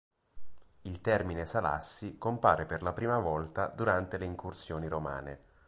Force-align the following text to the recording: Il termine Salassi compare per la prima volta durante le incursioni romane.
Il 0.81 0.99
termine 0.99 1.45
Salassi 1.45 2.17
compare 2.17 2.65
per 2.65 2.81
la 2.81 2.91
prima 2.91 3.19
volta 3.19 3.67
durante 3.67 4.17
le 4.17 4.25
incursioni 4.25 4.87
romane. 4.87 5.39